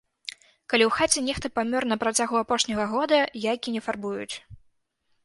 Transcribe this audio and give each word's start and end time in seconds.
Калі 0.73 0.83
ў 0.85 0.91
хаце 0.99 1.19
нехта 1.25 1.51
памёр 1.57 1.85
на 1.91 1.97
працягу 2.03 2.39
апошняга 2.39 2.85
года, 2.95 3.19
яйкі 3.51 3.75
не 3.77 3.81
фарбуюць. 3.89 4.35